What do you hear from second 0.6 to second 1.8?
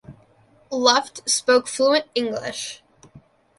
Luft spoke